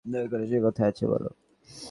দয়া 0.05 0.27
করে 0.27 0.45
সে 0.47 0.57
কোথায় 0.59 0.89
আছে 0.89 1.05
বলো। 1.07 1.29